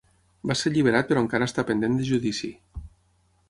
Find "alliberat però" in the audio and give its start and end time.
0.71-1.23